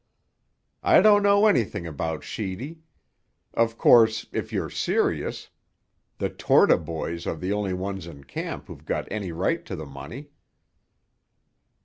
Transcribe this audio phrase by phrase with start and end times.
[0.81, 2.79] "I don't know anything about Sheedy.
[3.53, 5.51] Of course, if you're serious,
[6.17, 9.85] the Torta boys are the only ones in camp who've got any right to the
[9.85, 10.29] money."